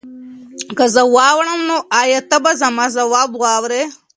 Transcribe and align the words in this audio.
که 0.77 0.85
زه 0.93 1.01
واوړم 1.15 1.61
نو 1.69 1.77
ایا 2.01 2.19
ته 2.29 2.37
به 2.43 2.51
زما 2.61 2.85
ځواب 2.97 3.29
واورې؟ 3.41 3.83